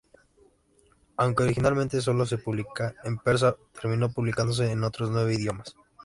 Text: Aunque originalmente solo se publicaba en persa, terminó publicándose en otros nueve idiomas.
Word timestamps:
Aunque 1.15 1.43
originalmente 1.43 2.01
solo 2.01 2.25
se 2.25 2.39
publicaba 2.39 2.95
en 3.03 3.19
persa, 3.19 3.55
terminó 3.79 4.11
publicándose 4.11 4.71
en 4.71 4.83
otros 4.83 5.11
nueve 5.11 5.35
idiomas. 5.35 5.75